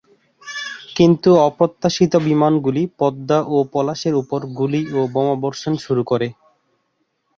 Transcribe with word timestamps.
কিন্তু 0.95 1.29
অপ্রত্যাশিতভাবে 1.47 2.25
বিমানগুলি 2.27 2.83
পদ্মা 2.99 3.39
ও 3.47 3.67
পলাশের 3.73 4.13
ওপর 4.21 4.39
গুলি 4.57 4.81
ও 4.91 5.09
বোমা 5.13 5.35
বর্ষণ 5.43 5.73
শুরু 5.85 6.03
করে। 6.11 6.27